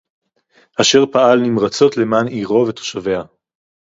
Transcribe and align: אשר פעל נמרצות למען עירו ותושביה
אשר 0.81 1.05
פעל 1.11 1.39
נמרצות 1.39 1.97
למען 1.97 2.27
עירו 2.27 2.65
ותושביה 2.67 3.21